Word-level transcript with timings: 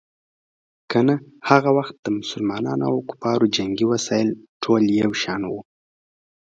ګیني 0.91 1.15
هغه 1.49 1.69
وخت 1.77 1.95
د 2.01 2.07
مسلمانانو 2.19 2.83
او 2.89 2.95
کفارو 3.09 3.51
جنګي 3.55 3.85
وسایل 3.91 4.29
ټول 4.63 4.83
یو 5.03 5.11
شان 5.21 5.41
وو. 5.47 5.59